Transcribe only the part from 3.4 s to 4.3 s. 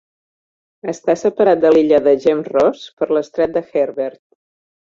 de Herbert.